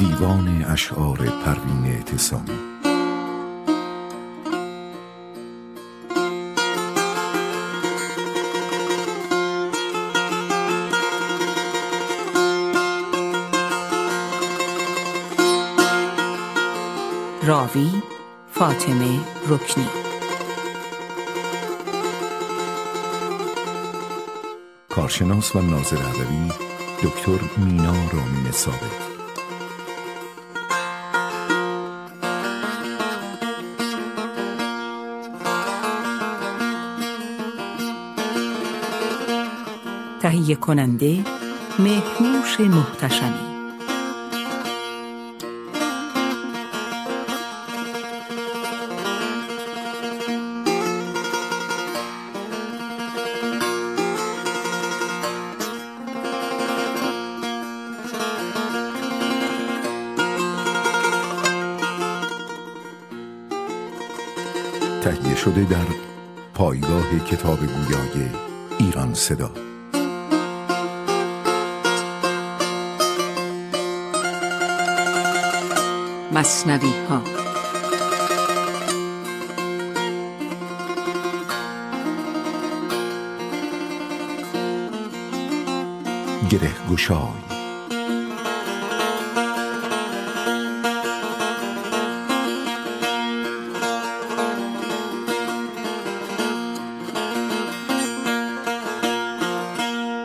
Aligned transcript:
دیوان 0.00 0.64
اشعار 0.64 1.16
پروین 1.16 1.84
اعتصامی 1.84 2.58
راوی 17.42 18.02
فاطمه 18.52 19.20
رکنی. 19.48 19.86
کارشناس 24.88 25.56
و 25.56 25.60
ناظر 25.60 25.96
ادبی 25.96 26.52
دکتر 27.02 27.40
مینا 27.56 27.94
رامین 28.12 28.50
ثابت. 28.50 29.09
تهیه 40.50 40.60
کننده 40.60 41.24
مهنوش 41.78 42.60
محتشمی. 42.60 43.50
تهیه 65.02 65.36
شده 65.36 65.64
در 65.64 65.76
پایگاه 66.54 67.18
کتاب 67.18 67.58
گویای 67.58 68.28
ایران 68.78 69.14
صدا. 69.14 69.59
مصنوی 76.40 76.92
ها 77.08 77.22
گره 86.50 86.74
گشای 86.90 87.18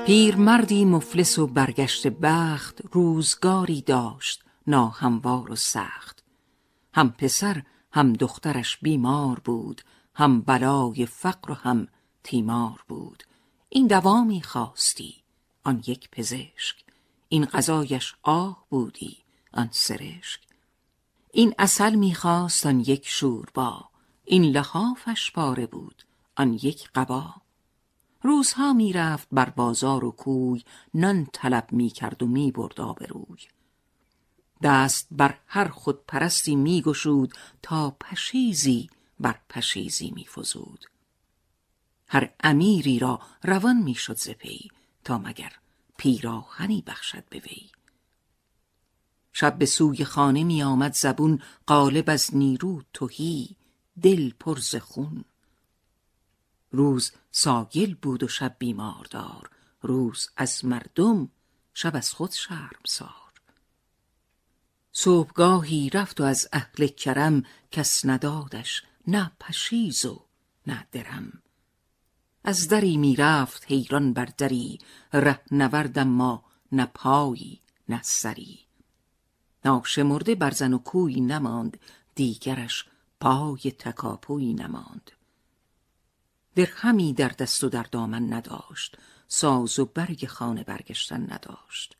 پیرمردی 0.06 0.85
مفلس 0.85 1.39
و 1.39 1.47
برگشت 1.47 2.07
بخت 2.07 2.81
روزگاری 2.91 3.81
داشت 3.81 4.45
ناهموار 4.68 5.51
و 5.51 5.56
سخت. 5.56 6.14
هم 6.95 7.09
پسر 7.11 7.63
هم 7.91 8.13
دخترش 8.13 8.78
بیمار 8.78 9.39
بود 9.39 9.81
هم 10.13 10.41
بلای 10.41 11.06
فقر 11.06 11.51
و 11.51 11.53
هم 11.53 11.88
تیمار 12.23 12.83
بود. 12.88 13.23
این 13.69 13.88
دوامی 13.88 14.41
خواستی 14.41 15.16
آن 15.63 15.83
یک 15.88 16.09
پزشک. 16.09 16.83
این 17.29 17.45
غذایش 17.45 18.16
آه 18.23 18.66
بودی 18.69 19.17
آن 19.53 19.69
سرشک. 19.72 20.39
این 21.33 21.53
اصل 21.59 21.95
می‌خواست 21.95 22.66
آن 22.66 22.79
یک 22.79 23.07
شوربا 23.07 23.89
این 24.23 24.44
لحافش 24.44 25.31
پاره 25.31 25.67
بود 25.67 26.03
آن 26.38 26.53
یک 26.53 26.89
قبا. 26.95 27.33
روزها 28.22 28.73
می‌رفت 28.73 29.27
بر 29.31 29.50
بازار 29.50 30.06
و 30.06 30.12
کوی 30.12 30.63
نان 30.94 31.27
طلب 31.33 31.67
می‌کرد 31.72 32.23
و 32.23 32.27
می‌برد 32.27 32.81
آبروی 32.81 33.39
دست 34.63 35.07
بر 35.11 35.38
هر 35.47 35.67
خود 35.67 36.05
پرستی 36.05 36.55
میگشود 36.55 37.33
تا 37.61 37.91
پشیزی 37.91 38.89
بر 39.19 39.39
پشیزی 39.49 40.11
میفزود. 40.11 40.85
هر 42.07 42.33
امیری 42.39 42.99
را 42.99 43.21
روان 43.44 43.77
می‌شد 43.77 44.17
ز 44.17 44.29
پی 44.29 44.71
تا 45.03 45.17
مگر 45.17 45.53
پیراهنی 45.97 46.83
بخشد 46.88 47.23
به 47.29 47.39
وی. 47.39 47.69
شب 49.33 49.57
به 49.57 49.65
سوی 49.65 50.05
خانه 50.05 50.44
می 50.44 50.63
آمد 50.63 50.94
زبون 50.94 51.41
غالب 51.67 52.09
از 52.09 52.35
نیرو 52.35 52.81
تهی 52.94 53.55
دل 54.01 54.31
پر 54.39 54.59
ز 54.59 54.75
خون. 54.75 55.25
روز 56.71 57.11
ساگل 57.31 57.94
بود 57.94 58.23
و 58.23 58.27
شب 58.27 58.55
بیماردار 58.59 59.49
روز 59.81 60.29
از 60.38 60.65
مردم 60.65 61.29
شب 61.73 61.95
از 61.95 62.13
خود 62.13 62.31
شرمسار. 62.31 63.25
صبحگاهی 64.97 65.89
رفت 65.89 66.22
و 66.22 66.23
از 66.23 66.47
اهل 66.53 66.88
کرم 66.88 67.44
کس 67.72 68.06
ندادش 68.06 68.83
نه 69.07 69.31
پشیز 69.39 70.06
و 70.06 70.25
نه 70.67 70.88
درم. 70.91 71.41
از 72.44 72.67
دری 72.67 72.97
می‌رفت 72.97 73.66
حیران 73.66 74.13
بر 74.13 74.29
دری 74.38 74.79
ره 75.13 75.39
نورد 75.51 76.00
اما 76.00 76.44
نه 76.72 76.85
پایی 76.85 77.59
نه 77.89 78.01
سری. 78.03 78.59
ناشمرده 79.66 80.35
بر 80.35 80.51
زن 80.51 80.73
و 80.73 80.78
کوی 80.78 81.22
نماند 81.22 81.79
دیگرش 82.16 82.85
پای 83.19 83.73
تکاپوی 83.79 84.53
نماند. 84.53 85.12
درهمی 86.56 87.13
در 87.13 87.29
دست 87.29 87.63
و 87.63 87.69
در 87.69 87.83
دامن 87.83 88.33
نداشت 88.33 88.97
ساز 89.27 89.79
و 89.79 89.85
برگ 89.85 90.25
خانه 90.25 90.63
برگشتن 90.63 91.33
نداشت. 91.33 91.97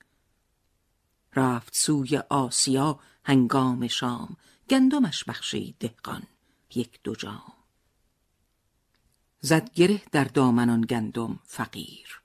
رفت 1.36 1.76
سوی 1.76 2.18
آسیا 2.18 3.00
هنگام 3.24 3.88
شام. 3.88 4.38
گندمش 4.70 5.24
بخشید 5.24 5.76
دهقان 5.80 6.24
یک 6.76 7.00
دو 7.04 7.16
جام. 7.16 7.54
زد 9.40 9.74
گره 9.74 10.02
در 10.12 10.24
دامن 10.24 10.70
آن 10.70 10.82
گندم 10.82 11.40
فقیر. 11.44 12.22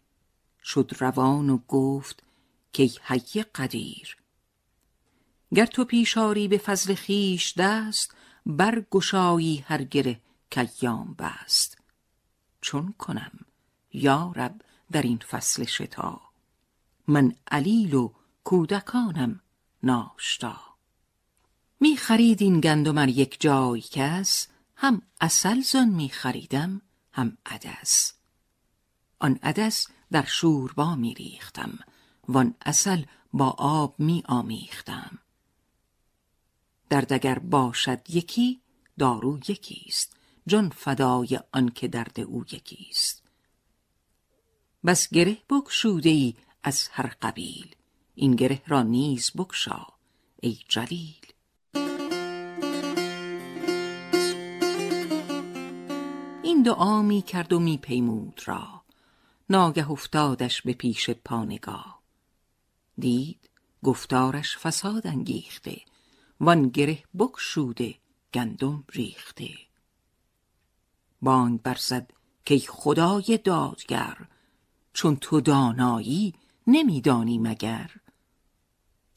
شد 0.64 0.90
روان 0.98 1.50
و 1.50 1.58
گفت 1.68 2.22
که 2.72 2.90
حی 3.02 3.42
قدیر. 3.54 4.16
گر 5.54 5.66
تو 5.66 5.84
پیشاری 5.84 6.48
به 6.48 6.58
فضل 6.58 6.94
خیش 6.94 7.54
دست 7.58 8.14
برگشایی 8.46 9.64
هر 9.66 9.82
گره 9.84 10.20
کیام 10.50 11.14
بست. 11.14 11.78
چون 12.60 12.92
کنم 12.98 13.32
یا 13.92 14.32
رب 14.36 14.60
در 14.92 15.02
این 15.02 15.18
فصل 15.18 15.64
شتا 15.64 16.20
من 17.08 17.34
علیل 17.50 17.94
و 17.94 18.12
کودکانم 18.44 19.40
ناشتا. 19.82 20.56
می 21.80 21.96
خرید 21.96 22.42
این 22.42 22.60
گندم 22.60 22.98
ار 22.98 23.08
یک 23.08 23.40
جای 23.40 23.80
کس 23.80 24.48
هم 24.76 25.02
اصل 25.20 25.60
زن 25.60 25.88
می 25.88 26.08
خریدم 26.08 26.82
هم 27.12 27.38
عدس. 27.46 28.12
آن 29.18 29.38
عدس 29.42 29.86
در 30.10 30.24
شوربا 30.24 30.94
می 30.94 31.14
ریختم 31.14 31.78
وان 32.28 32.54
اصل 32.60 33.02
با 33.32 33.50
آب 33.58 33.94
می 33.98 34.22
آمیختم 34.26 35.18
درد 36.90 37.12
اگر 37.12 37.38
باشد 37.38 38.10
یکی 38.10 38.60
دارو 38.98 39.38
یکیست 39.48 40.16
جان 40.46 40.68
فدای 40.68 41.40
آن 41.52 41.68
که 41.68 41.88
درد 41.88 42.20
او 42.20 42.44
یکیست. 42.52 43.22
بس 44.84 45.08
گره 45.08 45.38
بگشوده 45.50 46.10
ای 46.10 46.34
از 46.62 46.88
هر 46.92 47.06
قبیل. 47.22 47.76
این 48.22 48.36
گره 48.36 48.62
را 48.66 48.82
نیز 48.82 49.30
بگشا 49.30 49.86
ای 50.40 50.58
جلیل. 50.68 51.26
این 56.42 56.62
دعا 56.62 57.02
می 57.02 57.22
کرد 57.22 57.52
و 57.52 57.60
می 57.60 57.78
پیمود 57.78 58.42
را. 58.44 58.82
ناگه 59.50 59.90
افتادش 59.90 60.62
به 60.62 60.72
پیش 60.72 61.10
پانگاه. 61.10 62.02
دید 62.98 63.50
گفتارش 63.82 64.58
فساد 64.58 65.06
انگیخته 65.06 65.80
وان 66.40 66.68
گره 66.68 67.02
بکشوده 67.18 67.94
گندم 68.34 68.84
ریخته. 68.92 69.50
بانگ 71.22 71.62
برزد 71.62 72.12
که 72.44 72.58
خدای 72.58 73.40
دادگر 73.44 74.16
چون 74.92 75.16
تو 75.16 75.40
دانایی 75.40 76.34
نمیدانی 76.66 77.38
مگر. 77.38 77.90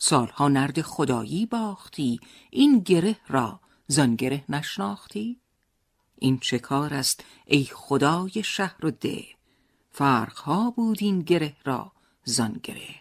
سالها 0.06 0.48
نرد 0.48 0.82
خدایی 0.82 1.46
باختی 1.46 2.20
این 2.52 2.80
گره 2.80 3.16
را 3.28 3.60
زان 3.88 4.16
گره 4.16 4.44
نشناختی؟ 4.50 5.40
این 6.20 6.40
چه 6.40 6.60
کار 6.60 6.94
است 6.94 7.24
ای 7.46 7.64
خدای 7.64 8.44
شهر 8.44 8.86
و 8.86 8.92
ده؟ 8.92 9.26
فرقها 9.92 10.72
بود 10.72 10.98
این 11.02 11.20
گره 11.20 11.56
را 11.66 11.92
زان 12.24 12.60
گره. 12.64 12.96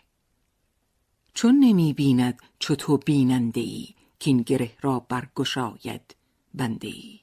چون 1.34 1.58
نمی 1.58 1.93
بیند 1.93 2.43
چو 2.58 2.75
تو 2.75 2.96
بیننده 2.96 3.60
ای 3.60 3.94
که 4.20 4.31
این 4.31 4.43
گره 4.43 4.76
را 4.81 5.00
برگشاید 5.00 6.16
بنده 6.54 6.88
ای 6.88 7.20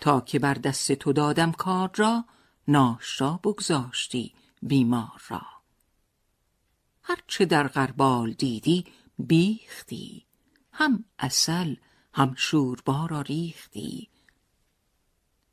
تا 0.00 0.20
که 0.20 0.38
بر 0.38 0.54
دست 0.54 0.92
تو 0.92 1.12
دادم 1.12 1.52
کار 1.52 1.90
را 1.96 2.24
ناش 2.68 3.20
را 3.20 3.40
بگذاشتی 3.44 4.34
بیمار 4.62 5.22
را. 5.28 5.59
هرچه 7.02 7.44
در 7.44 7.68
غربال 7.68 8.32
دیدی 8.32 8.84
بیختی. 9.18 10.26
هم 10.72 11.04
اصل 11.18 11.74
هم 12.14 12.34
شوربا 12.36 13.06
را 13.06 13.20
ریختی 13.20 14.08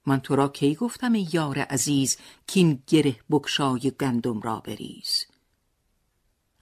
من 0.06 0.20
تو 0.20 0.36
را 0.36 0.48
کی 0.48 0.76
گفتم 0.76 1.16
یار 1.16 1.60
عزیز 1.60 2.18
کین 2.48 2.84
گره 2.88 3.20
بکشای 3.30 3.92
گندم 4.00 4.42
را 4.42 4.60
بریز؟ 4.60 5.26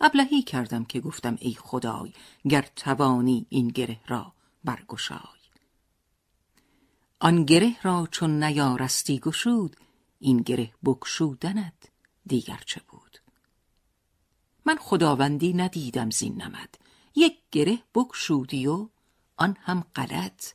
ابلهی 0.01 0.41
کردم 0.41 0.85
که 0.85 0.99
گفتم 0.99 1.37
ای 1.39 1.53
خدای 1.53 2.13
گر 2.49 2.69
توانی 2.75 3.45
این 3.49 3.67
گره 3.67 3.99
را 4.07 4.33
برگشای. 4.63 5.19
آن 7.19 7.43
گره 7.45 7.81
را 7.81 8.07
چون 8.11 8.43
نیارستی 8.43 9.19
گشود 9.19 9.75
این 10.19 10.37
گره 10.37 10.71
بکشودنت 10.85 11.89
دیگر 12.25 12.61
چه 12.65 12.81
بود؟ 12.87 13.04
من 14.65 14.77
خداوندی 14.77 15.53
ندیدم 15.53 16.09
زین 16.09 16.41
نمد. 16.41 16.75
یک 17.15 17.37
گره 17.51 17.79
بکشودی 17.95 18.67
و 18.67 18.89
آن 19.37 19.57
هم 19.61 19.83
غلط. 19.95 20.53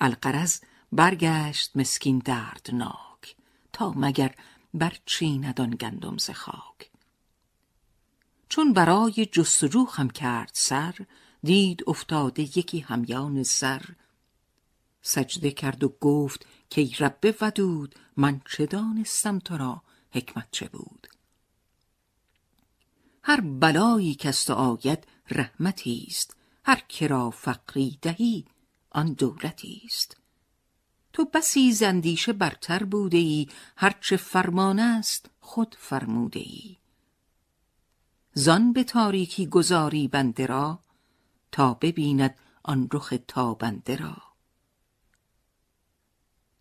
القرز 0.00 0.60
برگشت 0.92 1.76
مسکین 1.76 2.18
دردناک 2.18 3.36
تا 3.72 3.92
مگر 3.96 4.34
برچیند 4.74 5.60
آن 5.60 5.70
گندم 5.70 6.16
ز 6.16 6.30
خاک. 6.30 6.90
چون 8.48 8.72
برای 8.72 9.26
جستجو 9.32 9.86
خم 9.86 10.08
کرد 10.08 10.50
سر 10.52 10.94
دید 11.42 11.84
افتاده 11.86 12.42
یکی 12.42 12.80
همیان 12.80 13.42
سر 13.42 13.82
سجده 15.02 15.50
کرد 15.50 15.84
و 15.84 15.88
گفت 16.00 16.46
که 16.70 16.80
ای 16.80 16.94
رب 17.00 17.36
ودود 17.40 17.94
من 18.16 18.40
چه 18.50 18.66
دانستم 18.66 19.38
تو 19.38 19.56
را 19.56 19.82
حکمت 20.12 20.48
چه 20.50 20.68
بود؟ 20.68 21.13
هر 23.26 23.40
بلایی 23.40 24.14
که 24.14 24.28
است 24.28 24.50
آید 24.50 25.06
رحمتی 25.30 26.06
است. 26.08 26.36
هر 26.64 26.80
کرا 26.80 27.30
فقری 27.30 27.98
دهی 28.02 28.44
آن 28.90 29.12
دولتی 29.12 29.82
است. 29.84 30.16
تو 31.12 31.24
بسی 31.24 31.72
زندیشه 31.72 32.32
برتر 32.32 32.84
بوده 32.84 33.18
ای 33.18 33.48
هرچه 33.76 34.16
فرمان 34.16 34.78
است 34.78 35.30
خود 35.40 35.76
فرموده 35.78 36.40
ای 36.40 36.76
زان 38.34 38.72
به 38.72 38.84
تاریکی 38.84 39.46
گذاری 39.46 40.08
بنده 40.08 40.46
را 40.46 40.78
تا 41.52 41.74
ببیند 41.74 42.34
آن 42.62 42.88
رخ 42.92 43.14
تابنده 43.28 43.96
را. 43.96 44.16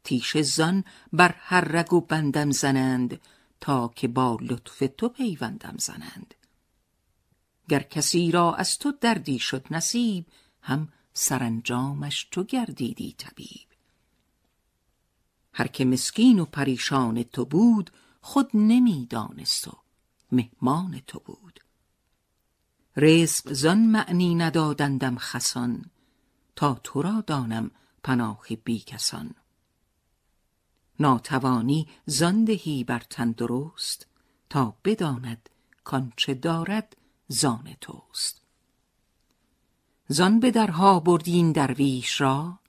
تیشه 0.03 0.41
زان 0.41 0.83
بر 1.13 1.35
هر 1.37 1.61
رگ 1.61 1.93
و 1.93 2.01
بندم 2.01 2.51
زنند 2.51 3.21
تا 3.61 3.87
که 3.95 4.07
با 4.07 4.37
لطف 4.41 4.83
تو 4.97 5.09
پیوندم 5.09 5.75
زنند. 5.77 6.33
گر 7.69 7.83
کسی 7.83 8.31
را 8.31 8.55
از 8.55 8.77
تو 8.77 8.91
دردی 9.01 9.39
شد 9.39 9.65
نصیب 9.71 10.25
هم 10.61 10.89
سرانجامش 11.13 12.27
تو 12.31 12.43
گردیدی 12.43 13.15
طبیب. 13.17 13.67
هر 15.53 15.67
که 15.67 15.85
مسکین 15.85 16.39
و 16.39 16.45
پریشان 16.45 17.23
تو 17.23 17.45
بود 17.45 17.91
خود 18.21 18.49
نمی‌دانست 18.53 19.67
و 19.67 19.71
مهمان 20.31 21.01
تو 21.07 21.19
بود. 21.19 21.59
رزق 22.97 23.53
زان 23.53 23.79
معنی 23.79 24.35
ندادندم 24.35 25.17
خسان 25.17 25.85
تا 26.55 26.79
تو 26.83 27.01
را 27.01 27.23
دانم 27.27 27.71
پناه 28.03 28.45
بی 28.63 28.79
کسان. 28.79 29.35
ناتوانی 30.99 31.87
زان 32.05 32.43
دهی 32.43 32.83
بر 32.83 32.99
تن 32.99 33.31
درست 33.31 34.07
تا 34.49 34.77
بداند 34.83 35.49
کانچه 35.83 36.33
دارد 36.33 36.97
زان 37.33 37.75
توست. 37.81 38.41
زان 40.07 40.39
به 40.39 40.51
درها 40.51 40.99
بردین 40.99 41.51
درویش 41.51 42.21
را 42.21 42.59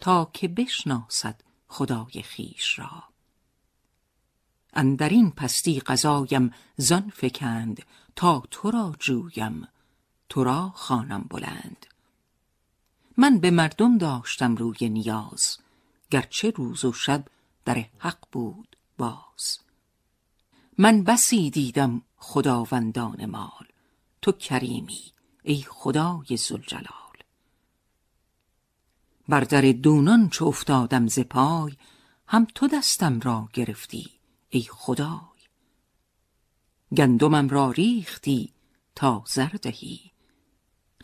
تا 0.00 0.30
که 0.32 0.48
بشناسد 0.48 1.40
خدای 1.68 2.22
خیش 2.22 2.78
را. 2.78 3.04
اندرین 4.72 5.30
پستی 5.30 5.80
قضایم 5.80 6.54
زان 6.76 7.10
فکند 7.14 7.82
تا 8.16 8.42
تو 8.50 8.70
را 8.70 8.94
جویم 8.98 9.68
تو 10.28 10.44
را 10.44 10.72
خوانم 10.74 11.26
بلند. 11.30 11.86
من 13.16 13.38
به 13.38 13.50
مردم 13.50 13.98
داشتم 13.98 14.56
روی 14.56 14.88
نیاز 14.88 15.58
گرچه 16.10 16.50
روز 16.50 16.84
و 16.84 16.92
شب 16.92 17.24
در 17.64 17.86
حق 17.98 18.26
بود 18.32 18.76
باز. 18.98 19.58
من 20.78 21.04
بسی 21.04 21.50
دیدم 21.50 22.02
خداوندان 22.16 23.26
مال 23.26 23.69
تو 24.22 24.32
کریمی 24.32 25.12
ای 25.42 25.64
خدای 25.68 26.36
ذوالجلال. 26.36 27.16
بر 29.28 29.40
در 29.40 29.72
دونان 29.72 30.28
چو 30.28 30.44
افتادم 30.44 31.06
ز 31.06 31.18
پای 31.18 31.76
هم 32.26 32.46
تو 32.54 32.68
دستم 32.68 33.20
را 33.20 33.48
گرفتی 33.52 34.10
ای 34.48 34.66
خدای. 34.70 35.40
گندمم 36.96 37.48
را 37.48 37.70
ریختی 37.70 38.52
تا 38.94 39.24
زر 39.26 39.56
دهی 39.62 40.10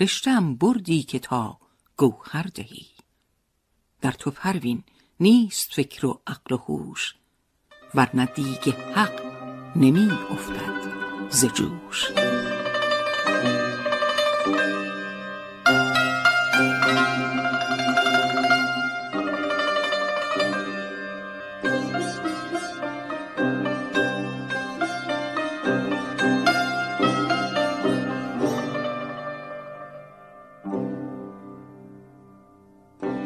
رشته 0.00 0.40
بردی 0.40 1.02
که 1.02 1.18
تا 1.18 1.58
گوهر 1.96 2.42
دهی. 2.42 2.86
در 4.00 4.12
تو 4.12 4.30
پروین 4.30 4.84
نیست 5.20 5.74
فکر 5.74 6.06
و 6.06 6.20
عقل 6.26 6.54
و 6.54 6.58
هوش 6.58 7.14
ورنه 7.94 8.26
دیگ 8.26 8.74
حق 8.94 9.22
نمی 9.76 10.10
افتد 10.10 11.30
ز 11.30 11.44
جوش. 11.44 12.35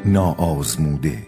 ناآزموده. 0.05 1.27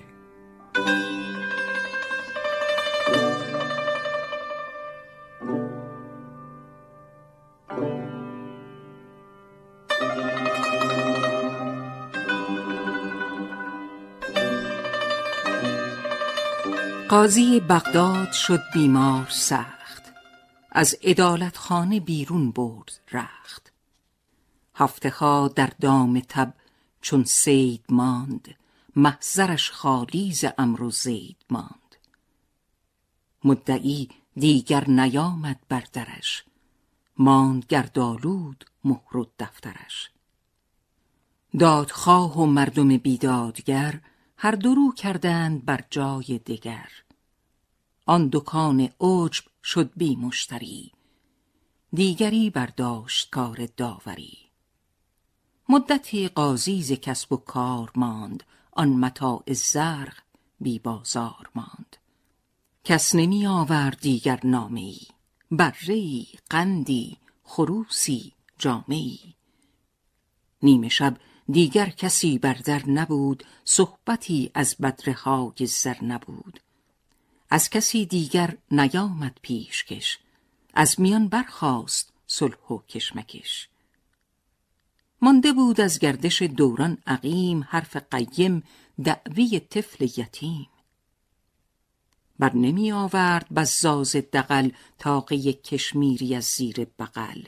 قاضی 17.12 17.60
بغداد 17.60 18.32
شد 18.32 18.60
بیمار 18.74 19.28
سخت. 19.30 20.12
از 20.70 20.94
عدالت 21.02 21.56
خانه 21.56 22.00
بیرون 22.00 22.50
برد 22.50 23.00
رخت. 23.12 23.72
هفته 24.74 25.14
در 25.48 25.72
دام 25.80 26.20
تب 26.20 26.54
چون 27.00 27.24
سید 27.24 27.84
ماند 27.88 28.54
محضرش 28.96 29.70
خالی 29.70 30.32
ز 30.32 30.44
عمرو 30.58 30.86
و 30.86 30.90
زید 30.90 31.36
ماند. 31.50 31.96
مدعی 33.44 34.08
دیگر 34.36 34.90
نیامد 34.90 35.60
بر 35.68 35.84
درش 35.92 36.44
ماند 37.18 37.64
گردآلود 37.68 38.64
مهر 38.84 39.16
و 39.16 39.26
دفترش. 39.38 40.10
دادخواه 41.58 42.38
و 42.38 42.46
مردم 42.46 42.96
بیدادگر 42.96 44.00
هر 44.44 44.50
درو 44.50 44.92
کردند 44.92 45.64
بر 45.64 45.84
جای 45.90 46.38
دگر. 46.46 46.88
آن 48.06 48.28
دکان 48.32 48.80
عجب 49.00 49.44
شد 49.64 49.90
بی 49.96 50.16
مشتری 50.16 50.92
دیگری 51.92 52.50
برداشت 52.50 53.30
کار 53.30 53.68
داوری. 53.76 54.38
مدتی 55.68 56.28
قاضی 56.28 56.82
ز 56.82 56.92
کسب 56.92 57.32
و 57.32 57.36
کار 57.36 57.92
ماند 57.96 58.42
آن 58.72 58.88
متاع 58.88 59.52
زرق 59.52 60.18
بی 60.60 60.78
بازار 60.78 61.50
ماند. 61.54 61.96
کس 62.84 63.14
نمی 63.14 63.46
آورد 63.46 64.00
دیگر 64.00 64.40
نامه 64.44 64.94
ای 65.88 66.26
قندی 66.50 67.16
خروسی 67.44 68.32
جامه 68.58 69.18
نیمه 70.62 70.88
شب 70.88 71.16
دیگر 71.50 71.88
کسی 71.88 72.38
بر 72.38 72.54
در 72.54 72.90
نبود 72.90 73.44
صحبتی 73.64 74.50
از 74.54 74.76
بدرهای 74.76 75.66
زر 75.66 76.04
نبود. 76.04 76.60
از 77.50 77.70
کسی 77.70 78.06
دیگر 78.06 78.56
نیامد 78.70 79.38
پیشکش 79.42 80.18
از 80.74 81.00
میان 81.00 81.28
برخاست 81.28 82.12
صلح 82.26 82.68
و 82.70 82.78
کشمکش. 82.78 83.68
مانده 85.22 85.52
بود 85.52 85.80
از 85.80 85.98
گردش 85.98 86.42
دوران 86.42 86.98
عقیم 87.06 87.64
حرف 87.68 87.96
قیم 87.96 88.62
دعوی 89.04 89.60
طفل 89.60 90.04
یتیم. 90.04 90.68
بر 92.38 92.56
نمی 92.56 92.92
آورد 92.92 93.54
بزاز 93.54 94.16
دقل 94.16 94.70
تاقه 94.98 95.52
کشمیری 95.52 96.34
از 96.34 96.44
زیر 96.44 96.84
بغل. 96.98 97.42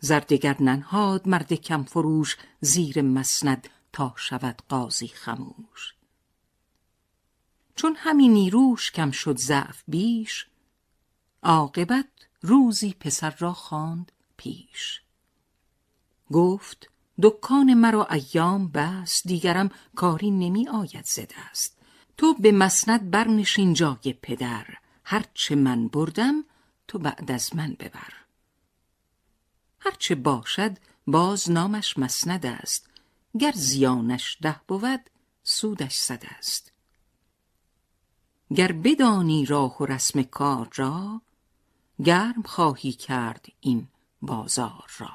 زردگر 0.00 0.56
ننهاد 0.62 1.28
مرد 1.28 1.52
کم 1.52 1.82
فروش 1.82 2.36
زیر 2.60 3.02
مسند 3.02 3.68
تا 3.92 4.14
شود 4.16 4.62
قاضی 4.68 5.08
خموش. 5.08 5.94
چون 7.76 7.96
همین 7.98 8.32
نیروش 8.32 8.92
کم 8.92 9.10
شد 9.10 9.36
ضعف 9.36 9.82
بیش 9.88 10.46
عاقبت 11.42 12.08
روزی 12.42 12.94
پسر 13.00 13.34
را 13.38 13.52
خواند 13.52 14.12
پیش. 14.36 15.02
گفت 16.32 16.90
دکان 17.22 17.74
مرا 17.74 18.06
ایام 18.06 18.68
بس 18.68 19.22
دیگرم 19.26 19.70
کاری 19.96 20.30
نمی 20.30 20.68
آید 20.68 21.04
زده 21.04 21.48
است 21.50 21.78
تو 22.16 22.34
به 22.34 22.52
مسند 22.52 23.10
برنشین 23.10 23.72
جای 23.72 24.14
پدر 24.22 24.66
هرچه 25.04 25.54
من 25.54 25.88
بردم 25.88 26.44
تو 26.88 26.98
بعد 26.98 27.30
از 27.30 27.56
من 27.56 27.76
ببر. 27.80 28.27
هرچه 29.88 30.14
باشد 30.14 30.78
باز 31.06 31.50
نامش 31.50 31.98
مسند 31.98 32.46
است. 32.46 32.90
گر 33.38 33.52
زیانش 33.54 34.38
ده 34.42 34.60
بود 34.68 35.00
سودش 35.42 35.94
صد 35.94 36.22
است. 36.38 36.72
گر 38.54 38.72
بدانی 38.72 39.44
راه 39.44 39.76
و 39.78 39.86
رسم 39.86 40.22
کار 40.22 40.70
را 40.74 41.20
گرم 42.04 42.42
خواهی 42.42 42.92
کرد 42.92 43.46
این 43.60 43.88
بازار 44.22 44.90
را. 44.98 45.12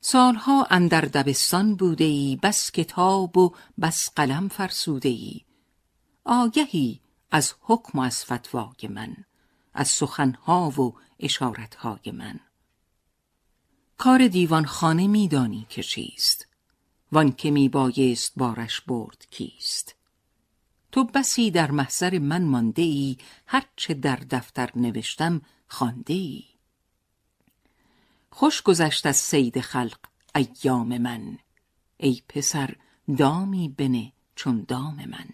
سالها 0.00 0.66
اندر 0.70 1.00
دبستان 1.00 1.74
بوده 1.74 2.04
ای 2.04 2.38
بس 2.42 2.70
کتاب 2.70 3.36
و 3.38 3.54
بس 3.80 4.10
قلم 4.16 4.48
فرسوده 4.48 5.08
ای. 5.08 5.40
آگهی 6.24 7.00
از 7.30 7.54
حکم 7.60 7.98
و 7.98 8.02
از 8.02 8.24
فتوای 8.24 8.88
من 8.88 9.16
از 9.74 9.88
سخنها 9.88 10.70
و 10.70 10.94
اشارتهای 11.20 12.10
من. 12.12 12.40
کار 14.04 14.28
دیوان 14.28 14.64
خانه 14.64 15.06
میدانی 15.06 15.66
که 15.68 15.82
چیست؟ 15.82 16.46
وان 17.12 17.32
که 17.32 17.50
می 17.50 17.68
بایست 17.68 18.32
بارش 18.36 18.80
برد 18.80 19.26
کیست؟ 19.30 19.94
تو 20.92 21.04
بسی 21.04 21.50
در 21.50 21.70
محضر 21.70 22.18
من 22.18 22.42
مانده 22.44 22.82
ای 22.82 23.16
هرچه 23.46 23.94
در 23.94 24.16
دفتر 24.16 24.70
نوشتم 24.76 25.42
خانده 25.66 26.14
ای 26.14 26.44
خوش 28.30 28.62
گذشت 28.62 29.06
از 29.06 29.16
سید 29.16 29.60
خلق 29.60 29.98
ایام 30.34 30.98
من. 30.98 31.38
ای 31.96 32.22
پسر 32.28 32.74
دامی 33.18 33.68
بنه 33.68 34.12
چون 34.34 34.64
دام 34.68 34.96
من. 34.96 35.28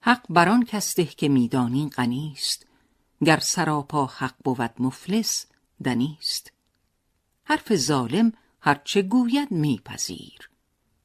حق 0.00 0.26
بران 0.30 0.64
کس 0.64 0.96
ده 0.96 1.04
که 1.04 1.28
میدانی 1.28 1.90
غنیست 1.90 2.66
گر 3.24 3.38
سراپا 3.38 4.06
حق 4.06 4.34
بود 4.44 4.72
مفلس 4.78 5.46
دنیست. 5.84 6.52
حرف 7.50 7.76
ظالم 7.76 8.32
هرچه 8.60 9.02
گوید 9.02 9.50
میپذیر. 9.50 10.50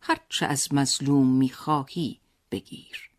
هرچه 0.02 0.46
از 0.46 0.74
مظلوم 0.74 1.28
می‌خواهی 1.28 2.20
بگیر. 2.52 3.10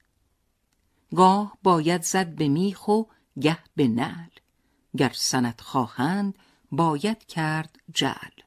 گاه 1.15 1.59
باید 1.63 2.03
زد 2.03 2.35
به 2.35 2.49
میخ 2.49 2.89
و 2.89 3.03
گه 3.41 3.59
به 3.77 3.89
نعل. 3.89 4.31
گر 4.97 5.13
سنت 5.15 5.61
خواهند 5.61 6.39
باید 6.73 7.27
کرد 7.27 7.79
جعل. 7.95 8.41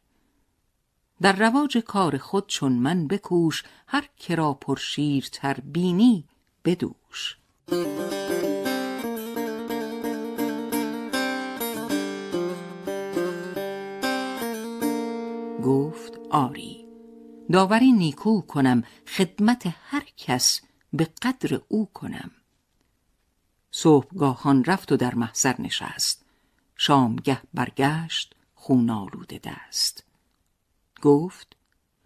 در 1.22 1.34
رواج 1.34 1.78
کار 1.78 2.18
خود 2.18 2.48
چون 2.48 2.72
من 2.72 3.08
بکوش 3.08 3.64
هر 3.88 4.10
کرا 4.18 4.54
پرشیرتر 4.54 5.54
بینی 5.54 6.26
بدوش. 6.66 7.38
گفت 15.64 16.20
آری 16.30 16.86
داوری 17.52 17.92
نیکو 17.92 18.42
کنم 18.42 18.84
خدمت 19.08 19.64
هر 19.84 20.04
کس 20.18 20.62
به 20.94 21.08
قدر 21.22 21.62
او 21.68 21.90
کنم. 21.94 22.32
صبحگاهان 23.72 24.64
رفت 24.64 24.92
و 24.92 24.98
در 24.98 25.16
محضر 25.16 25.62
نشست. 25.62 26.26
شامگه 26.76 27.42
برگشت 27.54 28.36
خون 28.56 28.90
آلوده 28.90 29.40
دست. 29.44 30.04
گفت 31.02 31.56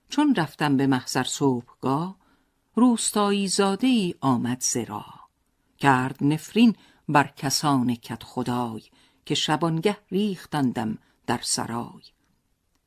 چون 0.10 0.36
رفتم 0.36 0.78
به 0.78 0.88
محضر 0.88 1.24
صبحگاه 1.24 2.16
روستایی 2.76 3.48
زاده 3.48 3.88
ای 3.88 4.16
آمد 4.22 4.62
زرا 4.62 5.06
کرد 5.78 6.18
نفرین 6.22 6.76
بر 7.10 7.28
کسان 7.28 7.96
کت 7.96 8.24
خدای 8.24 8.84
که 9.26 9.36
شبانگه 9.36 9.98
ریختندم 10.12 10.98
در 11.28 11.40
سرای. 11.44 12.13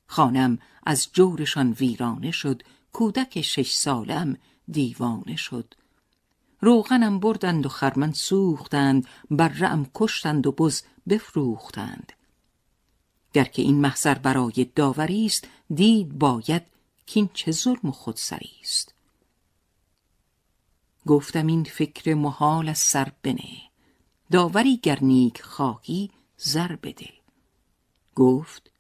خانم 0.07 0.59
از 0.87 1.09
جورشان 1.13 1.73
ویرانه 1.73 2.31
شد 2.31 2.63
کودک 2.93 3.41
شش 3.41 3.73
سالم 3.73 4.37
دیوانه 4.69 5.37
شد. 5.37 5.75
روغنم 6.61 7.21
بردند 7.21 7.67
و 7.67 7.69
خرمن 7.69 8.13
سوختند 8.13 9.07
رعم 9.49 9.87
کشتند 9.95 10.47
و 10.47 10.53
بز 10.53 10.83
بفروختند. 11.09 12.13
گر 13.33 13.45
که 13.45 13.63
این 13.63 13.81
محضر 13.81 14.15
برای 14.15 14.71
داوری 14.75 15.27
است 15.27 15.49
دید 15.75 16.19
باید 16.19 16.63
کین 17.07 17.31
چه 17.35 17.53
ظلم 17.53 17.89
و 17.89 17.91
خودسری 17.91 18.53
است. 18.63 18.95
گفتم 21.07 21.47
این 21.47 21.65
فکر 21.65 22.15
محال 22.15 22.69
از 22.69 22.79
سر 22.79 23.13
بنه. 23.23 23.63
داوری 24.33 24.77
گر 24.77 24.99
نیک 25.03 25.43
خواهی 25.43 26.11
زر 26.37 26.77
بده. 26.77 27.11
گفت 28.15 28.71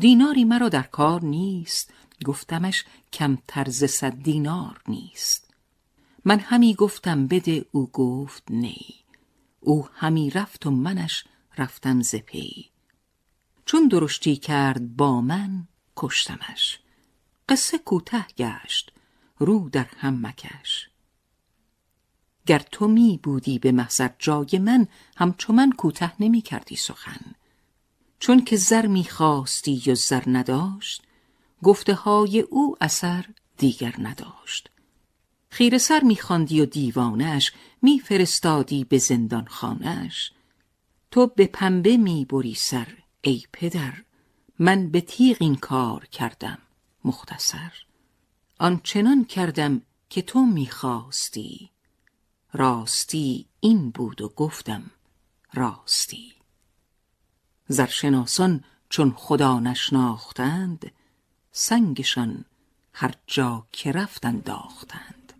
دیناری 0.00 0.44
مرا 0.44 0.68
در 0.68 0.82
کار 0.82 1.24
نیست. 1.24 1.92
گفتمش 2.24 2.84
کم 3.12 3.38
ز 3.66 3.84
صد 3.84 4.14
دینار 4.14 4.82
نیست. 4.88 5.54
من 6.24 6.38
همی 6.38 6.74
گفتم 6.74 7.26
بده 7.26 7.64
او 7.72 7.90
گفت 7.92 8.42
نی 8.50 8.94
او 9.60 9.88
همی 9.94 10.30
رفت 10.30 10.66
و 10.66 10.70
منش 10.70 11.24
رفتم 11.58 12.02
ز 12.02 12.14
پی. 12.14 12.70
چون 13.64 13.88
درشتی 13.88 14.36
کرد 14.36 14.96
با 14.96 15.20
من 15.20 15.68
کشتمش. 15.96 16.80
قصه 17.48 17.78
کوته 17.78 18.26
گشت 18.38 18.92
رو 19.38 19.68
در 19.68 19.86
هم 19.96 20.26
مکش. 20.26 20.90
گر 22.46 22.58
تو 22.58 22.88
می 22.88 23.20
بودی 23.22 23.58
به 23.58 23.72
محضر 23.72 24.10
جای 24.18 24.58
من 24.58 24.88
همچو 25.16 25.52
من 25.52 25.72
کوته 25.72 26.12
نمی 26.22 26.40
کردی 26.40 26.76
سخن. 26.76 27.34
چون 28.20 28.44
که 28.44 28.56
زر 28.56 28.86
می 28.86 29.04
خواستی 29.04 29.82
و 29.86 29.94
زر 29.94 30.22
نداشت 30.26 31.02
گفته 31.62 31.94
های 31.94 32.40
او 32.40 32.76
اثر 32.80 33.24
دیگر 33.56 33.94
نداشت. 33.98 34.70
خیر 35.50 35.78
سر 35.78 36.00
می 36.00 36.16
خواندی 36.16 36.60
و 36.60 36.66
دیوانش 36.66 37.52
می 37.82 37.98
فرستادی 38.00 38.84
به 38.84 38.98
زندان 38.98 39.46
خانش 39.46 40.32
تو 41.10 41.26
به 41.26 41.46
پنبه 41.46 41.96
می 41.96 42.24
بری 42.24 42.54
سر 42.54 42.88
ای 43.20 43.42
پدر 43.52 43.94
من 44.58 44.88
به 44.90 45.00
تیغ 45.00 45.36
این 45.40 45.56
کار 45.56 46.06
کردم 46.06 46.58
مختصر. 47.04 47.72
آنچنان 48.58 49.24
کردم 49.24 49.82
که 50.10 50.22
تو 50.22 50.40
می‌خواستی. 50.40 51.70
راستی 52.52 53.46
این 53.60 53.90
بود 53.90 54.20
و 54.20 54.28
گفتم 54.28 54.90
راستی. 55.54 56.39
زرشناسان 57.70 58.64
چون 58.88 59.12
خدا 59.16 59.60
نشناختند 59.60 60.92
سنگشان 61.52 62.44
هر 62.92 63.14
جا 63.26 63.66
که 63.72 63.92
داختند 64.44 65.32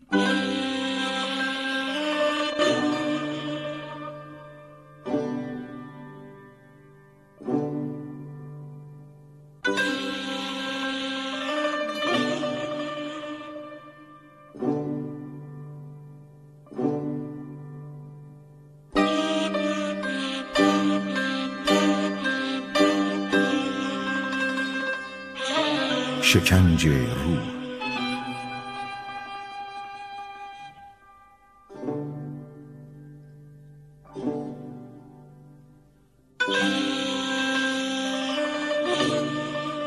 شکنج 26.30 26.87
روح. 26.87 27.50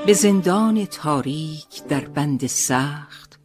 به 0.05 0.13
زندان 0.13 0.85
تاریک 0.85 1.83
در 1.89 1.99
بند 1.99 2.47
سخت 2.47 3.39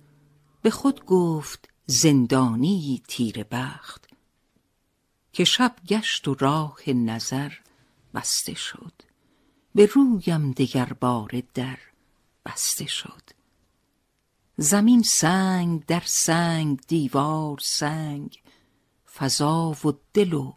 به 0.63 0.71
خود 0.71 1.05
گفت 1.05 1.69
زندانی 1.87 3.03
تیر 3.09 3.43
بخت 3.43 4.09
که 5.33 5.45
شب 5.45 5.77
گشت 5.89 6.29
و 6.29 6.35
راه 6.35 6.81
نظر 6.87 7.53
بسته 8.15 8.55
شد 8.55 8.93
به 9.75 9.87
رویم 9.87 10.53
دگر 10.53 10.93
بار 11.01 11.43
در. 11.55 11.79
بسته 12.47 12.87
شد. 12.87 13.23
زمین 14.57 15.03
سنگ 15.03 15.87
در 15.87 16.03
سنگ 16.05 16.81
دیوار 16.89 17.59
سنگ 17.59 18.43
فضا 19.15 19.77
و 19.85 19.93
دل 20.15 20.33
و 20.33 20.53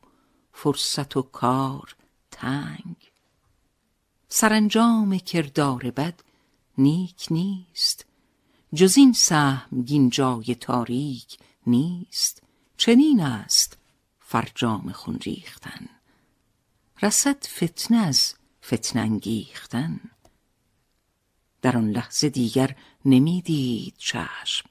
فرصت 0.53 1.17
و 1.17 1.21
کار 1.21 1.95
تنگ. 2.31 3.11
سرانجام 4.29 5.17
کردار 5.17 5.91
بد 5.91 6.19
نیک 6.77 7.27
نیست. 7.31 8.05
جز 8.73 8.97
این 8.97 9.13
سهمگین 9.13 10.09
جای 10.09 10.55
تاریک 10.55 11.37
نیست. 11.67 12.43
چنین 12.77 13.21
است 13.21 13.77
فرجام 14.19 14.91
خون 14.91 15.15
ریختن 15.15 15.89
رسد 17.01 17.45
فتنه 17.45 17.97
از 17.97 18.35
فتنه 18.65 19.01
انگیختن. 19.01 19.99
در 21.61 21.77
آن 21.77 21.89
لحظه 21.89 22.29
دیگر 22.29 22.75
نمی‌دید 23.05 23.93
چشم. 23.97 24.69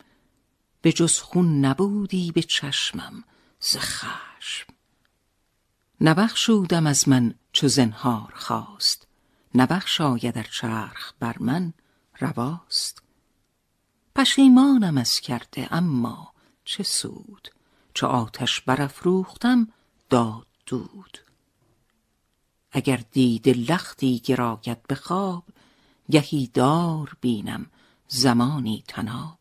به 0.83 0.93
جز 0.93 1.19
خون 1.19 1.65
نبودی 1.65 2.33
به 2.33 2.43
چشمم 2.43 3.25
ز 3.61 3.77
خشم. 3.77 4.67
نبخشودم 6.01 6.87
از 6.87 7.09
من 7.09 7.35
چو 7.53 7.69
زنهار 7.69 8.33
خواست. 8.37 9.07
نبخشاید 9.55 10.35
در 10.35 10.47
چرخ 10.53 11.13
بر 11.21 11.37
من 11.41 11.73
رواست. 12.21 13.03
پشیمانم 14.17 14.99
از 14.99 15.21
کرده 15.21 15.75
اما 15.75 16.33
چه 16.65 16.83
سود؟ 16.83 17.49
چو 17.95 18.07
آتش 18.07 18.61
برافروختم 18.61 19.69
داد 20.11 20.47
دود. 20.67 21.19
اگر 22.73 22.97
دید 23.11 23.49
لختی 23.49 24.19
گراید 24.19 24.83
به 24.83 24.95
خواب 24.95 25.45
گهی 26.11 26.47
دار 26.47 27.17
بینم 27.21 27.67
زمانی 28.09 28.85
تناب 28.89 29.39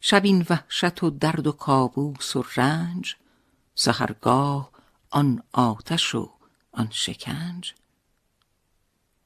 شب 0.00 0.24
این 0.24 0.46
وحشت 0.50 1.02
و 1.02 1.10
درد 1.10 1.46
و 1.46 1.52
کابوس 1.52 2.36
و 2.36 2.44
رنج 2.56 3.16
سحرگاه 3.74 4.70
آن 5.10 5.42
آتش 5.52 6.14
و 6.14 6.32
آن 6.72 6.88
شکنج. 6.90 7.74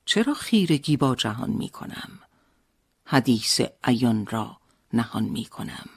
چرا 0.05 0.35
خیرگی 0.35 0.97
با 0.97 1.15
جهان 1.15 1.51
می 1.51 1.69
کنم؟ 1.69 2.19
حدیث 3.05 3.61
عیان 3.85 4.27
را 4.27 4.61
نهان 4.93 5.25
می 5.25 5.45
کنم. 5.45 5.89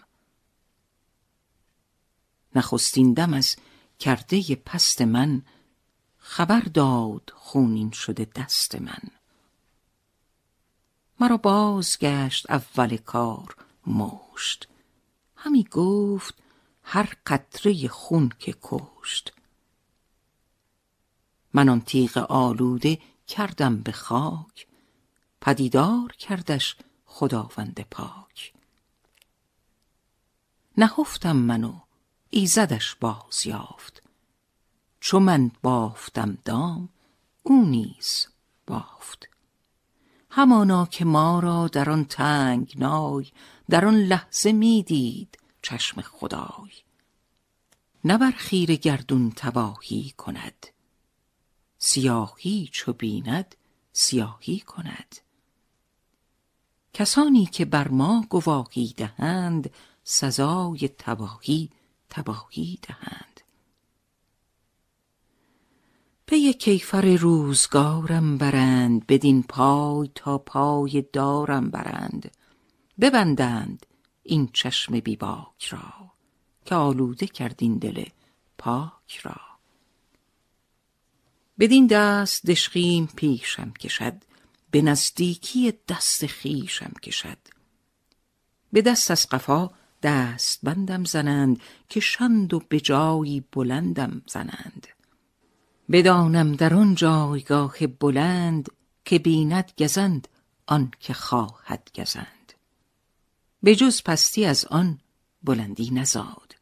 نخستین 2.56 3.14
دم 3.14 3.34
از 3.34 3.56
کرده 4.00 4.56
پست 4.56 5.02
من 5.02 5.42
خبر 6.18 6.62
داد 6.62 7.34
خونین 7.36 7.92
شده 7.92 8.28
دست 8.36 8.82
من. 8.82 9.23
مرا 11.24 11.38
بازگشت 11.38 12.52
اول 12.52 12.98
کار 12.98 13.56
مشت. 13.88 14.68
همی 15.36 15.64
گفت 15.64 16.36
هر 16.84 17.14
قطره 17.26 17.88
خون 17.88 18.32
که 18.40 18.56
کشت. 18.62 19.34
من 21.54 21.70
آن 21.70 21.82
تیغ 21.82 22.18
آلوده 22.18 23.00
کردم 23.28 23.78
به 23.78 23.92
خاک. 23.92 24.68
پدیدار 25.42 26.12
کردش 26.12 26.76
خداوند 27.06 27.88
پاک. 27.92 28.54
نهفتم 30.78 31.36
من 31.36 31.64
و 31.64 31.80
ایزدش 32.30 32.96
باز 32.96 33.46
یافت. 33.46 34.04
چو 35.00 35.20
من 35.20 35.52
بافتم 35.62 36.38
دام 36.46 36.90
او 37.44 37.66
نیز 37.66 38.28
بافت. 38.68 39.33
همانا 40.36 40.86
که 40.86 41.06
ما 41.06 41.40
را 41.40 41.68
در 41.68 41.90
آن 41.90 42.06
تنگنای 42.06 43.26
در 43.70 43.86
آن 43.86 43.96
لحظه 43.96 44.52
می‌دید 44.52 45.38
چشم 45.62 46.02
خدای. 46.02 46.72
نه 48.06 48.18
بر 48.18 48.32
خیره 48.32 48.76
گردون 48.76 49.34
تباهی 49.36 50.14
کند 50.18 50.68
سیاهی 51.78 52.70
چو 52.72 52.94
بیند 52.94 53.56
سیاهی 53.92 54.60
کند. 54.60 55.16
کسانی 56.94 57.46
که 57.46 57.66
بر 57.66 57.88
ما 57.88 58.26
گواهی 58.30 58.94
دهند 58.98 59.70
سزای 60.04 60.90
تباهی 60.98 61.70
تباهی 62.10 62.80
دهند. 62.82 63.33
پی 66.26 66.54
کیفر 66.54 67.16
روزگارم 67.16 68.38
برند 68.38 69.08
بدین 69.08 69.44
پای 69.44 70.10
تا 70.16 70.38
پای 70.38 71.06
دارم 71.14 71.70
برند. 71.70 72.32
ببندند 73.00 73.86
این 74.24 74.50
چشم 74.54 75.00
بیباک 75.00 75.66
را 75.70 76.12
که 76.66 76.76
آلوده 76.76 77.28
کرد 77.28 77.56
این 77.58 77.78
دل 77.78 78.06
پاک 78.58 79.18
را. 79.24 79.42
بدین 81.60 81.88
دست 81.88 82.46
دشخیم 82.46 83.10
پیشم 83.16 83.72
کشد 83.72 84.24
به 84.72 84.82
نزدیکی 84.82 85.74
دست 85.88 86.26
خیشم 86.26 86.92
کشد. 87.04 87.38
به 88.74 88.82
دست 88.82 89.12
از 89.12 89.30
قفا 89.30 89.70
دست 90.04 90.60
بندم 90.64 91.04
زنند 91.04 91.62
که 91.90 92.00
شند 92.00 92.54
و 92.54 92.60
به 92.70 92.80
جایی 92.80 93.44
بلندم 93.52 94.22
زنند. 94.28 94.88
بدانم 95.92 96.56
در 96.56 96.74
آن 96.74 96.96
جایگاه 96.96 97.88
بلند 97.88 98.70
که 99.06 99.20
بیند 99.20 99.72
گزند 99.78 100.28
آن 100.68 100.92
که 101.00 101.14
خواهد 101.14 101.90
گزند. 101.96 102.54
به 103.64 103.76
جز 103.76 104.02
پستی 104.04 104.46
از 104.46 104.66
آن 104.66 105.00
بلندی 105.44 105.92
نزاد. 105.92 106.56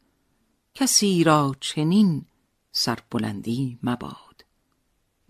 کسی 0.74 1.24
را 1.24 1.56
چنین 1.60 2.24
سربلندی 2.72 3.78
مباد. 3.82 4.44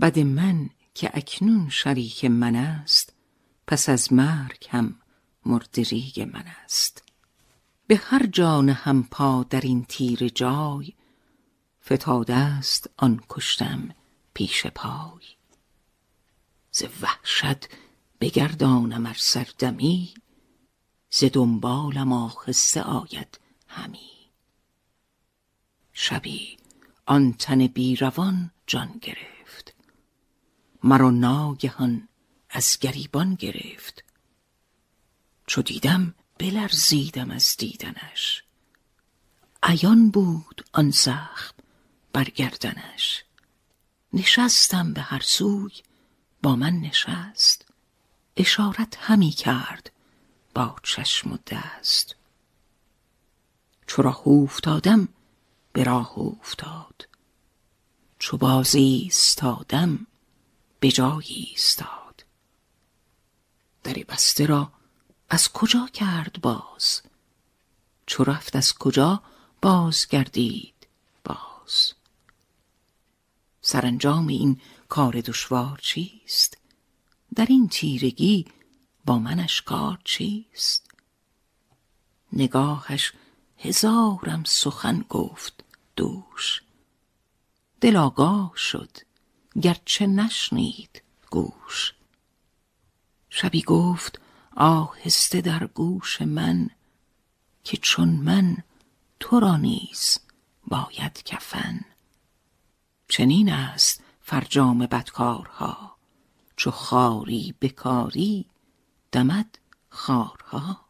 بد 0.01 0.19
من 0.19 0.71
که 0.95 1.11
اکنون 1.15 1.69
شریک 1.69 2.25
من 2.25 2.57
است 2.57 3.13
پس 3.67 3.89
از 3.89 4.13
مرگ 4.13 4.67
هم 4.71 4.95
مردریگ 5.47 6.21
من 6.21 6.45
است. 6.65 7.03
به 7.87 7.97
هر 7.97 8.27
جان 8.27 8.69
هم 8.69 9.03
پا 9.03 9.47
در 9.51 9.61
این 9.61 9.85
تیر 9.85 10.29
جای 10.29 10.93
فتاده 11.85 12.35
است 12.35 12.91
آن 12.97 13.21
کشتم 13.29 13.95
پیش 14.35 14.67
پای. 14.67 15.23
ز 16.71 16.85
وحشت 17.01 17.69
بگردانم 18.21 19.07
ار 19.07 19.17
سردمی 19.19 20.15
ز 21.11 21.25
دنبالم 21.33 22.13
آهسته 22.13 22.83
آید 22.83 23.41
همی. 23.69 24.11
شبی 25.93 26.57
آن 27.07 27.33
تن 27.33 27.67
بیروان 27.67 28.51
جان 28.67 28.99
گرفت 29.03 29.75
مرا 30.85 31.11
ناگهان 31.11 32.09
از 32.51 32.79
گریبان 32.79 33.35
گرفت. 33.35 34.05
چو 35.47 35.63
دیدم 35.63 36.15
بلرزیدم 36.39 37.31
از 37.31 37.57
دیدنش. 37.59 38.43
عیان 39.63 40.11
بود 40.11 40.65
آن 40.73 40.91
زخم 40.91 41.55
بر 42.13 42.25
گردنش 42.25 43.25
نشستم 44.13 44.93
به 44.93 45.01
هر 45.01 45.21
سوی 45.21 45.73
با 46.43 46.57
من 46.57 46.73
نشست. 46.73 47.65
اشارت 48.37 48.97
همی 49.01 49.31
کرد 49.31 49.91
با 50.55 50.77
چشم 50.83 51.33
و 51.33 51.39
دست. 51.47 52.17
چو 53.87 54.03
راه 54.03 54.29
افتادم 54.29 55.09
به 55.73 55.85
راه 55.85 56.19
افتاد 56.19 57.09
چو 58.19 58.37
باز 58.37 58.75
ایستادم 58.75 60.07
به 60.81 60.91
جایی 60.91 61.47
ایستاد. 61.51 62.25
در 63.83 63.93
بسته 63.93 64.47
را 64.47 64.73
از 65.31 65.53
کجا 65.53 65.87
کرد 65.93 66.41
باز؟ 66.43 67.03
چو 68.07 68.25
رفت 68.25 68.57
از 68.57 68.75
کجا 68.75 69.23
باز 69.63 70.07
گردید 70.07 70.87
باز؟ 71.25 71.95
سرانجام 73.63 74.27
این 74.27 74.61
کار 74.89 75.21
دشوار 75.21 75.79
چیست؟ 75.83 76.59
در 77.35 77.47
این 77.49 77.69
تیرگی 77.69 78.47
با 79.05 79.19
منش 79.19 79.63
کار 79.63 79.99
چیست؟ 80.05 80.91
نگاهش 82.33 83.13
هزارم 83.59 84.45
سخن 84.47 85.05
گفت 85.09 85.65
دوش. 85.97 86.63
دل 87.81 87.97
آگاه 87.97 88.53
شد 88.57 88.99
گرچه 89.63 90.07
نشنید 90.07 91.03
گوش. 91.31 91.95
شبی 93.31 93.63
گفت 93.63 94.21
آهسته 94.57 95.41
در 95.41 95.67
گوش 95.67 96.23
من 96.23 96.71
که 97.65 97.77
چون 97.77 98.09
من 98.09 98.57
تو 99.21 99.41
را 99.41 99.57
نیز 99.57 100.19
باید 100.67 101.23
کفن. 101.23 101.92
چنین 103.13 103.53
است 103.53 104.03
فرجام 104.21 104.79
بدکارها. 104.79 105.97
چو 106.57 106.71
خاری 106.71 107.55
بکاری 107.61 108.47
دمد 109.13 109.59
خارها. 109.89 110.81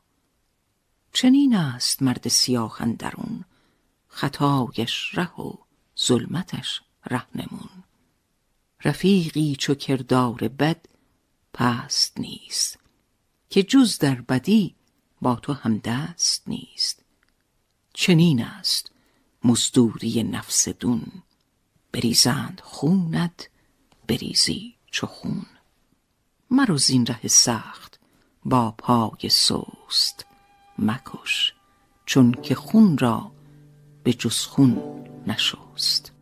چنین 1.12 1.56
است 1.56 2.02
مرد 2.02 2.28
سیاه 2.28 2.82
اندرون 2.82 3.44
خطایش 4.08 5.18
ره 5.18 5.40
و 5.40 5.52
ظلمتش 6.00 6.82
رهنمون 7.10 7.84
رفیقی 8.84 9.56
چو 9.56 9.74
کردار 9.74 10.48
بد 10.48 10.86
پست 11.54 12.20
نیست 12.20 12.78
که 13.50 13.62
جز 13.62 13.98
در 13.98 14.20
بدی 14.20 14.74
با 15.22 15.34
تو 15.36 15.52
هم 15.52 15.78
دست 15.78 16.48
نیست. 16.48 17.04
چنین 17.92 18.44
است 18.44 18.92
مزدوری 19.44 20.22
نفس 20.22 20.68
دون 20.68 21.22
بریزند 21.92 22.60
خونت 22.64 23.50
بریزی 24.08 24.74
چو 24.90 25.06
خون. 25.06 25.46
مرو 26.50 26.76
زین 26.76 27.06
ره 27.06 27.28
سخت 27.28 28.00
با 28.44 28.74
پای 28.78 29.28
سست 29.28 30.26
مکش 30.78 31.54
چون 32.06 32.32
که 32.32 32.54
خون 32.54 32.98
را 32.98 33.32
به 34.04 34.12
جز 34.12 34.44
خون 34.46 34.82
نشست. 35.26 36.12